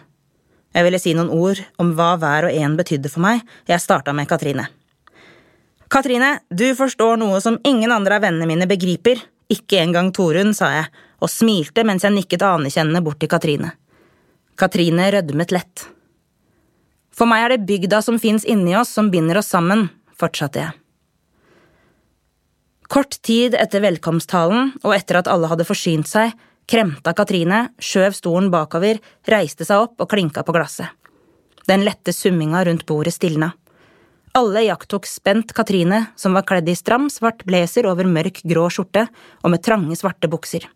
Jeg 0.76 0.84
ville 0.84 1.00
si 1.00 1.14
noen 1.16 1.32
ord 1.32 1.62
om 1.80 1.94
hva 1.96 2.10
hver 2.20 2.50
og 2.50 2.58
en 2.60 2.74
betydde 2.76 3.08
for 3.08 3.24
meg. 3.24 3.40
Jeg 3.64 3.80
starta 3.80 4.12
med 4.12 4.28
Katrine. 4.28 4.66
Katrine, 5.88 6.34
du 6.52 6.66
forstår 6.76 7.16
noe 7.22 7.40
som 7.40 7.56
ingen 7.64 7.94
andre 7.94 8.18
av 8.18 8.26
vennene 8.26 8.48
mine 8.50 8.68
begriper. 8.68 9.22
Ikke 9.48 9.80
engang 9.80 10.10
Torunn, 10.12 10.52
sa 10.58 10.68
jeg, 10.74 10.88
og 11.22 11.32
smilte 11.32 11.84
mens 11.86 12.04
jeg 12.04 12.12
nikket 12.12 12.44
anerkjennende 12.44 13.00
bort 13.06 13.22
til 13.22 13.30
Katrine. 13.32 13.72
Katrine 14.60 15.08
rødmet 15.14 15.54
lett. 15.54 15.86
For 17.16 17.28
meg 17.30 17.46
er 17.46 17.54
det 17.54 17.68
bygda 17.70 18.02
som 18.04 18.18
fins 18.20 18.44
inni 18.44 18.74
oss, 18.76 18.92
som 18.92 19.08
binder 19.12 19.40
oss 19.40 19.48
sammen, 19.54 19.86
fortsatte 20.18 20.60
jeg. 20.60 20.76
Kort 22.92 23.16
tid 23.24 23.56
etter 23.56 23.80
velkomsttalen, 23.82 24.74
og 24.84 24.92
etter 24.92 25.22
at 25.22 25.30
alle 25.32 25.48
hadde 25.48 25.66
forsynt 25.66 26.10
seg, 26.10 26.36
kremta 26.70 27.14
Katrine, 27.16 27.68
skjøv 27.78 28.14
stolen 28.16 28.50
bakover, 28.52 29.00
reiste 29.30 29.66
seg 29.66 29.86
opp 29.86 30.02
og 30.02 30.10
klinka 30.10 30.44
på 30.46 30.54
glasset. 30.56 30.90
Den 31.66 31.82
lette 31.86 32.14
summinga 32.14 32.64
rundt 32.66 32.86
bordet 32.86 33.14
stilna. 33.16 33.52
Alle 34.36 34.66
iakttok 34.66 35.06
spent 35.08 35.54
Katrine, 35.56 36.04
som 36.14 36.36
var 36.36 36.44
kledd 36.46 36.68
i 36.68 36.76
stram, 36.76 37.08
svart 37.10 37.42
blazer 37.48 37.88
over 37.88 38.06
mørk, 38.06 38.42
grå 38.44 38.66
skjorte 38.70 39.06
og 39.42 39.52
med 39.54 39.64
trange, 39.64 39.96
svarte 39.96 40.28
bukser. 40.28 40.66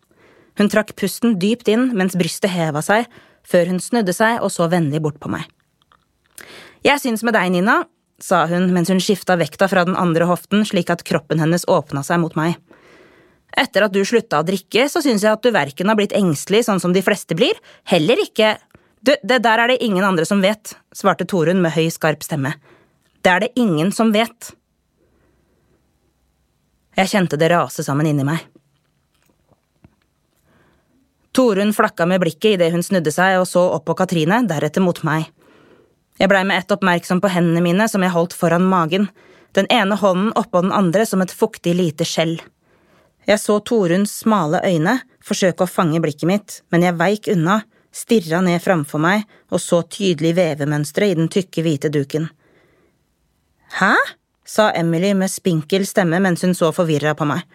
Hun 0.57 0.71
trakk 0.71 0.95
pusten 0.99 1.37
dypt 1.39 1.69
inn 1.71 1.91
mens 1.95 2.17
brystet 2.17 2.51
heva 2.51 2.81
seg, 2.83 3.05
før 3.47 3.69
hun 3.71 3.79
snudde 3.79 4.15
seg 4.15 4.41
og 4.41 4.51
så 4.53 4.67
vennlig 4.71 5.01
bort 5.03 5.19
på 5.21 5.29
meg. 5.31 5.45
Jeg 6.81 6.97
syns 7.03 7.21
med 7.23 7.37
deg, 7.37 7.51
Nina, 7.53 7.83
sa 8.21 8.43
hun 8.49 8.71
mens 8.73 8.89
hun 8.89 9.01
skifta 9.01 9.37
vekta 9.37 9.69
fra 9.69 9.85
den 9.85 9.97
andre 9.97 10.27
hoften 10.29 10.65
slik 10.67 10.89
at 10.93 11.05
kroppen 11.05 11.41
hennes 11.41 11.67
åpna 11.69 12.03
seg 12.05 12.21
mot 12.23 12.35
meg. 12.37 12.57
Etter 13.57 13.85
at 13.85 13.93
du 13.93 13.99
slutta 14.07 14.39
å 14.39 14.47
drikke, 14.47 14.87
så 14.89 15.01
syns 15.03 15.25
jeg 15.25 15.33
at 15.33 15.43
du 15.43 15.51
verken 15.51 15.91
har 15.91 15.97
blitt 15.99 16.15
engstelig 16.15 16.63
sånn 16.67 16.79
som 16.79 16.93
de 16.95 17.03
fleste 17.05 17.37
blir, 17.37 17.57
heller 17.91 18.21
ikke… 18.23 18.57
Du, 19.01 19.15
det 19.25 19.39
der 19.41 19.57
er 19.57 19.71
det 19.71 19.79
ingen 19.81 20.05
andre 20.05 20.27
som 20.29 20.43
vet, 20.45 20.75
svarte 20.93 21.25
Torunn 21.25 21.57
med 21.63 21.73
høy, 21.73 21.87
skarp 21.89 22.21
stemme. 22.21 22.51
Det 23.25 23.31
er 23.31 23.41
det 23.41 23.49
ingen 23.57 23.89
som 23.89 24.11
vet. 24.13 24.51
Jeg 26.99 27.09
kjente 27.09 27.39
det 27.41 27.49
rase 27.49 27.81
sammen 27.81 28.11
inni 28.11 28.25
meg. 28.27 28.43
Torunn 31.33 31.73
flakka 31.73 32.05
med 32.05 32.21
blikket 32.21 32.59
idet 32.59 32.69
hun 32.75 32.83
snudde 32.85 33.13
seg 33.15 33.39
og 33.39 33.47
så 33.49 33.63
opp 33.73 33.87
på 33.87 33.95
Katrine, 33.97 34.43
deretter 34.45 34.83
mot 34.85 35.01
meg. 35.07 35.29
Jeg 36.19 36.29
blei 36.29 36.43
med 36.45 36.59
ett 36.61 36.73
oppmerksom 36.75 37.21
på 37.23 37.31
hendene 37.31 37.63
mine 37.65 37.87
som 37.89 38.03
jeg 38.03 38.13
holdt 38.13 38.35
foran 38.37 38.67
magen, 38.69 39.07
den 39.57 39.65
ene 39.73 39.97
hånden 39.97 40.33
oppå 40.37 40.61
den 40.61 40.75
andre 40.75 41.07
som 41.07 41.23
et 41.23 41.33
fuktig 41.33 41.73
lite 41.75 42.05
skjell. 42.07 42.37
Jeg 43.29 43.39
så 43.39 43.59
Toruns 43.61 44.13
smale 44.23 44.61
øyne 44.65 44.97
forsøke 45.21 45.65
å 45.65 45.69
fange 45.69 46.01
blikket 46.01 46.27
mitt, 46.29 46.55
men 46.73 46.85
jeg 46.85 46.97
veik 46.97 47.29
unna, 47.31 47.61
stirra 47.91 48.39
ned 48.41 48.61
framfor 48.63 49.01
meg 49.03 49.27
og 49.51 49.59
så 49.61 49.81
tydelig 49.83 50.33
vevemønstre 50.37 51.11
i 51.11 51.17
den 51.19 51.29
tykke, 51.31 51.63
hvite 51.65 51.91
duken. 51.93 52.29
Hæ? 53.79 53.93
sa 54.51 54.71
Emily 54.75 55.13
med 55.15 55.31
spinkel 55.31 55.85
stemme 55.87 56.19
mens 56.19 56.41
hun 56.43 56.55
så 56.57 56.71
forvirra 56.75 57.13
på 57.15 57.27
meg. 57.29 57.45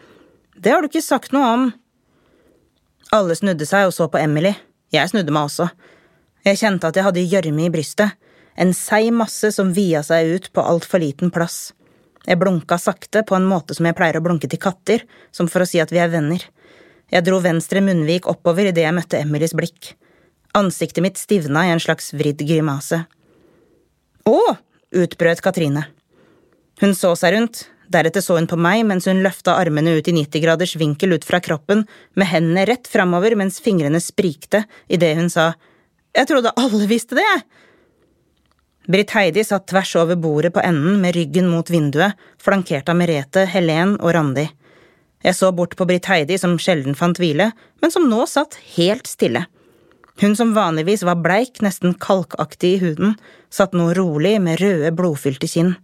Det 0.56 0.72
har 0.72 0.80
du 0.80 0.88
ikke 0.88 1.04
sagt 1.04 1.34
noe 1.36 1.48
om. 1.52 1.66
Alle 3.12 3.36
snudde 3.36 3.66
seg 3.68 3.88
og 3.88 3.92
så 3.92 4.06
på 4.08 4.20
Emily. 4.22 4.54
Jeg 4.94 5.10
snudde 5.12 5.34
meg 5.34 5.50
også. 5.50 5.68
Jeg 6.46 6.60
kjente 6.62 6.88
at 6.88 6.96
jeg 6.96 7.04
hadde 7.04 7.26
gjørme 7.26 7.66
i 7.66 7.72
brystet, 7.74 8.14
en 8.56 8.72
seig 8.72 9.10
masse 9.12 9.50
som 9.52 9.74
via 9.76 10.00
seg 10.06 10.30
ut 10.32 10.48
på 10.54 10.64
altfor 10.64 11.02
liten 11.02 11.32
plass. 11.34 11.74
Jeg 12.26 12.40
blunka 12.40 12.78
sakte, 12.82 13.22
på 13.22 13.36
en 13.38 13.46
måte 13.46 13.76
som 13.76 13.86
jeg 13.86 13.96
pleier 13.96 14.18
å 14.18 14.24
blunke 14.24 14.50
til 14.50 14.60
katter, 14.62 15.04
som 15.32 15.48
for 15.50 15.62
å 15.62 15.68
si 15.68 15.80
at 15.82 15.92
vi 15.94 16.02
er 16.02 16.10
venner. 16.10 16.42
Jeg 17.12 17.22
dro 17.26 17.38
venstre 17.42 17.82
munnvik 17.86 18.26
oppover 18.30 18.72
idet 18.72 18.82
jeg 18.82 18.96
møtte 18.96 19.20
Emilys 19.22 19.54
blikk. 19.54 19.94
Ansiktet 20.58 21.04
mitt 21.04 21.20
stivna 21.20 21.66
i 21.66 21.72
en 21.74 21.82
slags 21.82 22.10
vridd 22.16 22.42
grimase. 22.48 23.04
Å! 24.26 24.38
utbrøt 24.96 25.42
Katrine. 25.44 25.82
Hun 26.80 26.94
så 26.96 27.12
seg 27.18 27.34
rundt, 27.34 27.66
deretter 27.92 28.22
så 28.24 28.36
hun 28.38 28.48
på 28.50 28.58
meg 28.58 28.82
mens 28.88 29.06
hun 29.08 29.22
løfta 29.24 29.56
armene 29.58 29.96
ut 29.98 30.08
i 30.08 30.14
90 30.14 30.42
graders 30.42 30.74
vinkel 30.78 31.16
ut 31.16 31.26
fra 31.26 31.40
kroppen, 31.42 31.84
med 32.14 32.30
hendene 32.30 32.66
rett 32.68 32.88
framover 32.90 33.36
mens 33.38 33.60
fingrene 33.62 34.00
sprikte 34.02 34.64
idet 34.88 35.14
hun 35.18 35.30
sa 35.32 35.52
Jeg 36.16 36.30
trodde 36.30 36.54
alle 36.56 36.86
visste 36.88 37.18
det, 37.18 37.26
jeg. 37.26 37.44
Britt 38.86 39.10
Heidi 39.16 39.42
satt 39.44 39.66
tvers 39.66 39.96
over 39.98 40.18
bordet 40.20 40.52
på 40.54 40.62
enden 40.62 41.00
med 41.02 41.16
ryggen 41.16 41.48
mot 41.50 41.70
vinduet, 41.70 42.14
flankert 42.38 42.88
av 42.88 42.98
Merete, 43.00 43.42
Helen 43.50 43.96
og 43.98 44.12
Randi. 44.14 44.46
Jeg 45.26 45.34
så 45.34 45.50
bort 45.50 45.74
på 45.74 45.86
Britt 45.88 46.06
Heidi 46.06 46.36
som 46.38 46.54
sjelden 46.62 46.94
fant 46.94 47.18
hvile, 47.18 47.50
men 47.82 47.90
som 47.90 48.06
nå 48.06 48.22
satt 48.30 48.54
helt 48.76 49.10
stille. 49.10 49.46
Hun 50.22 50.36
som 50.38 50.54
vanligvis 50.56 51.02
var 51.04 51.18
bleik, 51.20 51.58
nesten 51.66 51.96
kalkaktig 52.00 52.76
i 52.76 52.78
huden, 52.84 53.16
satt 53.50 53.74
nå 53.76 53.90
rolig 53.98 54.36
med 54.40 54.62
røde, 54.62 54.94
blodfylte 54.94 55.50
kinn. 55.50 55.74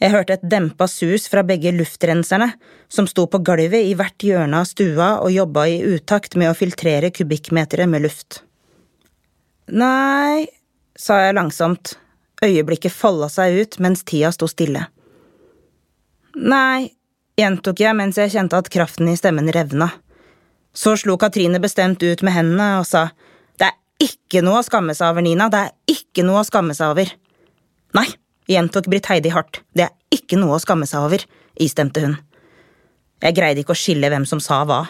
Jeg 0.00 0.14
hørte 0.14 0.38
et 0.38 0.48
dempa 0.48 0.86
sus 0.88 1.26
fra 1.28 1.42
begge 1.46 1.74
luftrenserne, 1.74 2.52
som 2.88 3.06
sto 3.10 3.26
på 3.30 3.42
gulvet 3.44 3.84
i 3.84 3.96
hvert 3.98 4.24
hjørne 4.24 4.62
av 4.62 4.68
stua 4.70 5.16
og 5.20 5.34
jobba 5.34 5.66
i 5.68 5.80
utakt 5.84 6.38
med 6.38 6.50
å 6.50 6.56
filtrere 6.56 7.12
kubikkmetere 7.14 7.86
med 7.90 8.06
luft. 8.06 8.40
Nei, 9.68 10.46
sa 10.98 11.20
jeg 11.22 11.36
langsomt, 11.38 11.94
øyeblikket 12.42 12.94
folda 12.94 13.28
seg 13.32 13.56
ut 13.62 13.78
mens 13.82 14.04
tida 14.06 14.32
sto 14.34 14.48
stille. 14.50 14.86
Nei, 16.38 16.90
gjentok 17.38 17.80
jeg 17.82 17.96
mens 17.98 18.18
jeg 18.18 18.34
kjente 18.34 18.58
at 18.58 18.70
kraften 18.70 19.10
i 19.10 19.16
stemmen 19.18 19.50
revna. 19.54 19.90
Så 20.74 20.94
slo 21.00 21.16
Katrine 21.18 21.58
bestemt 21.62 22.02
ut 22.02 22.22
med 22.22 22.34
hendene 22.34 22.76
og 22.78 22.86
sa, 22.86 23.08
Det 23.58 23.66
er 23.66 23.78
ikke 24.04 24.42
noe 24.46 24.60
å 24.60 24.66
skamme 24.66 24.94
seg 24.94 25.10
over, 25.10 25.22
Nina, 25.22 25.48
det 25.48 25.64
er 25.64 25.72
ikke 25.90 26.22
noe 26.26 26.42
å 26.42 26.46
skamme 26.46 26.74
seg 26.74 26.92
over. 26.92 27.10
Nei, 27.98 28.06
gjentok 28.50 28.86
Britt 28.86 29.08
Heidi 29.10 29.32
hardt, 29.34 29.62
det 29.74 29.88
er 29.88 29.94
ikke 30.14 30.38
noe 30.38 30.58
å 30.58 30.62
skamme 30.62 30.86
seg 30.86 31.06
over, 31.08 31.24
istemte 31.58 32.04
hun. 32.04 32.18
Jeg 33.22 33.34
greide 33.34 33.64
ikke 33.64 33.74
å 33.74 33.78
skille 33.78 34.10
hvem 34.12 34.26
som 34.28 34.38
sa 34.42 34.62
hva. 34.68 34.84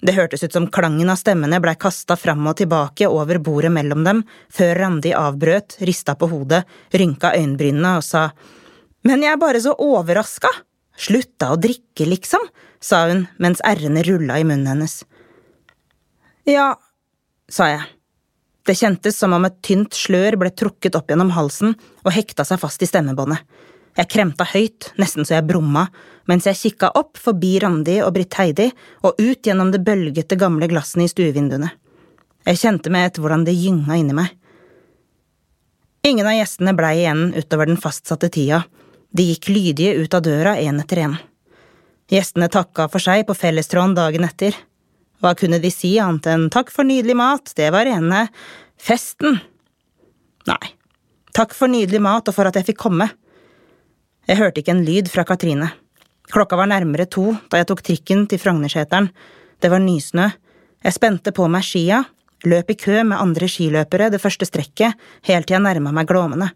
Det 0.00 0.14
hørtes 0.14 0.44
ut 0.44 0.54
som 0.54 0.68
klangen 0.70 1.10
av 1.10 1.18
stemmene 1.18 1.58
blei 1.62 1.74
kasta 1.80 2.14
fram 2.16 2.46
og 2.46 2.60
tilbake 2.60 3.08
over 3.10 3.40
bordet 3.42 3.72
mellom 3.74 4.04
dem, 4.06 4.22
før 4.50 4.78
Randi 4.78 5.10
avbrøt, 5.16 5.80
rista 5.82 6.14
på 6.14 6.28
hodet, 6.30 6.62
rynka 6.94 7.32
øyenbrynene 7.34 7.96
og 7.98 8.06
sa 8.06 8.28
Men 9.02 9.22
jeg 9.22 9.34
er 9.34 9.42
bare 9.42 9.62
så 9.62 9.74
overraska! 9.74 10.50
Slutta 10.98 11.52
å 11.54 11.58
drikke, 11.58 12.06
liksom, 12.10 12.42
sa 12.82 13.04
hun 13.06 13.26
mens 13.38 13.62
r-ene 13.62 14.02
rulla 14.06 14.38
i 14.38 14.46
munnen 14.46 14.66
hennes. 14.66 15.04
Ja, 16.46 16.72
sa 17.50 17.68
jeg. 17.70 17.84
Det 18.66 18.74
kjentes 18.76 19.18
som 19.18 19.32
om 19.36 19.46
et 19.46 19.60
tynt 19.62 19.94
slør 19.94 20.36
ble 20.40 20.50
trukket 20.50 20.98
opp 20.98 21.10
gjennom 21.10 21.30
halsen 21.36 21.76
og 22.02 22.10
hekta 22.12 22.44
seg 22.44 22.58
fast 22.60 22.82
i 22.82 22.88
stemmebåndet. 22.90 23.40
Jeg 23.98 24.10
kremta 24.12 24.46
høyt, 24.46 24.92
nesten 25.00 25.26
så 25.26 25.40
jeg 25.40 25.48
brumma, 25.48 25.88
mens 26.30 26.46
jeg 26.46 26.58
kikka 26.60 26.92
opp 26.98 27.18
forbi 27.18 27.56
Randi 27.64 27.96
og 28.04 28.12
Britt 28.14 28.36
Heidi 28.38 28.68
og 29.02 29.18
ut 29.18 29.42
gjennom 29.42 29.72
det 29.74 29.82
bølgete, 29.82 30.38
gamle 30.38 30.68
glassene 30.70 31.08
i 31.08 31.10
stuevinduene. 31.10 31.72
Jeg 32.46 32.60
kjente 32.60 32.92
med 32.94 33.08
et 33.08 33.18
hvordan 33.18 33.42
det 33.48 33.56
gynga 33.58 33.98
inni 33.98 34.14
meg. 34.14 34.30
Ingen 36.06 36.30
av 36.30 36.36
gjestene 36.38 36.76
blei 36.78 36.94
igjen 37.00 37.32
utover 37.34 37.66
den 37.66 37.80
fastsatte 37.80 38.30
tida, 38.32 38.62
de 39.10 39.26
gikk 39.32 39.50
lydige 39.50 39.98
ut 39.98 40.14
av 40.14 40.22
døra 40.22 40.54
én 40.62 40.78
etter 40.78 41.02
én. 41.02 41.18
Gjestene 42.08 42.46
takka 42.52 42.86
for 42.92 43.02
seg 43.02 43.26
på 43.26 43.36
fellestråden 43.36 43.98
dagen 43.98 44.24
etter. 44.24 44.54
Hva 45.18 45.34
kunne 45.36 45.58
de 45.58 45.72
si 45.74 45.96
annet 45.98 46.30
enn 46.30 46.46
takk 46.54 46.70
for 46.70 46.86
nydelig 46.86 47.18
mat, 47.18 47.50
det 47.58 47.72
var 47.74 47.88
rene 47.88 48.28
festen? 48.78 49.40
Nei, 50.46 50.74
takk 51.34 51.56
for 51.56 51.68
nydelig 51.68 52.00
mat 52.04 52.30
og 52.30 52.36
for 52.36 52.48
at 52.48 52.60
jeg 52.60 52.70
fikk 52.70 52.86
komme. 52.86 53.10
Jeg 54.28 54.36
hørte 54.36 54.60
ikke 54.60 54.74
en 54.74 54.84
lyd 54.84 55.08
fra 55.08 55.24
Katrine. 55.24 55.70
Klokka 56.28 56.56
var 56.60 56.68
nærmere 56.68 57.06
to 57.08 57.30
da 57.48 57.62
jeg 57.62 57.68
tok 57.70 57.80
trikken 57.86 58.26
til 58.28 58.40
Frognerseteren. 58.42 59.08
Det 59.56 59.70
var 59.72 59.80
nysnø. 59.80 60.28
Jeg 60.84 60.94
spente 60.94 61.32
på 61.32 61.46
meg 61.48 61.64
skia, 61.64 62.02
løp 62.44 62.68
i 62.70 62.76
kø 62.76 63.00
med 63.08 63.16
andre 63.16 63.48
skiløpere 63.48 64.10
det 64.12 64.20
første 64.20 64.46
strekket, 64.46 64.94
helt 65.24 65.48
til 65.48 65.56
jeg 65.56 65.64
nærma 65.64 65.94
meg 65.96 66.10
Glåmene. 66.10 66.50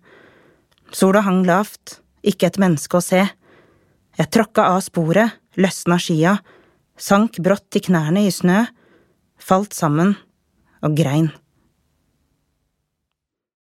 Sola 0.92 1.24
hang 1.24 1.46
lavt, 1.48 1.96
ikke 2.22 2.50
et 2.50 2.60
menneske 2.60 3.00
å 3.00 3.02
se. 3.02 3.24
Jeg 4.20 4.30
tråkka 4.36 4.68
av 4.74 4.82
sporet, 4.84 5.40
løsna 5.56 5.96
skia, 5.96 6.36
sank 7.00 7.40
brått 7.40 7.70
til 7.72 7.88
knærne 7.88 8.26
i 8.28 8.30
snø, 8.30 8.66
falt 9.40 9.72
sammen 9.72 10.12
og 10.84 10.92
grein. 11.00 11.32